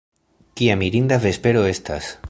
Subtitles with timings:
[0.61, 2.13] Kia mirinda vespero estas.